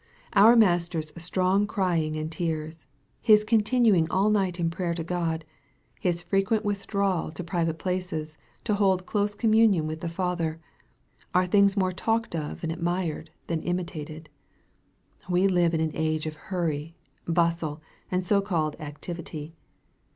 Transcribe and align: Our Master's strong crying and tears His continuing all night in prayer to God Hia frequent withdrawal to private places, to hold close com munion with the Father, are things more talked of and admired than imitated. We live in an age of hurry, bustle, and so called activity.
Our 0.33 0.55
Master's 0.55 1.13
strong 1.23 1.67
crying 1.67 2.15
and 2.17 2.31
tears 2.31 2.87
His 3.21 3.43
continuing 3.43 4.09
all 4.09 4.31
night 4.31 4.59
in 4.59 4.71
prayer 4.71 4.95
to 4.95 5.03
God 5.03 5.45
Hia 5.99 6.13
frequent 6.13 6.65
withdrawal 6.65 7.29
to 7.33 7.43
private 7.43 7.77
places, 7.77 8.35
to 8.63 8.73
hold 8.73 9.05
close 9.05 9.35
com 9.35 9.51
munion 9.51 9.83
with 9.83 10.01
the 10.01 10.09
Father, 10.09 10.59
are 11.35 11.45
things 11.45 11.77
more 11.77 11.91
talked 11.93 12.35
of 12.35 12.63
and 12.63 12.71
admired 12.71 13.29
than 13.45 13.61
imitated. 13.61 14.27
We 15.29 15.47
live 15.47 15.71
in 15.75 15.79
an 15.81 15.91
age 15.93 16.25
of 16.25 16.33
hurry, 16.49 16.95
bustle, 17.27 17.79
and 18.09 18.25
so 18.25 18.41
called 18.41 18.75
activity. 18.79 19.53